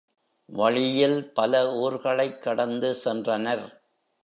[0.45, 1.75] வழியில் பல
[1.75, 3.71] ஊர்களைக் கடந்து சென்றனர்.